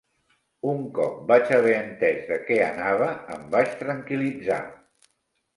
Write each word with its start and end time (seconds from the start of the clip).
Un 0.71 0.79
cop 0.97 1.19
vaig 1.31 1.51
haver 1.57 1.75
entès 1.81 2.25
de 2.31 2.39
què 2.47 2.57
anava 2.71 3.13
em 3.37 3.45
vaig 3.57 3.79
tranquil·litzar. 3.83 4.63